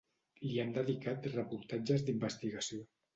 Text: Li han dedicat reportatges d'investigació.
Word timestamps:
Li 0.43 0.53
han 0.61 0.71
dedicat 0.77 1.27
reportatges 1.33 2.07
d'investigació. 2.09 2.81